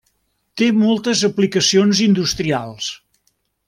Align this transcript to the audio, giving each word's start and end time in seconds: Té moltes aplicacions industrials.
Té 0.61 0.69
moltes 0.77 1.21
aplicacions 1.29 2.03
industrials. 2.09 2.93